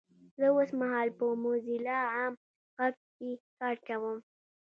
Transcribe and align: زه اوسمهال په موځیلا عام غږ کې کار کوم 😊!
زه 0.37 0.45
اوسمهال 0.57 1.07
په 1.17 1.25
موځیلا 1.43 1.99
عام 2.15 2.33
غږ 2.77 2.95
کې 3.15 3.29
کار 3.59 3.75
کوم 3.87 4.01
😊! 4.13 4.15